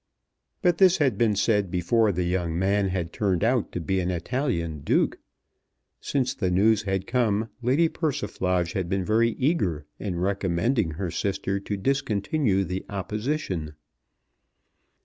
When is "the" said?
2.11-2.23, 6.33-6.49, 12.63-12.83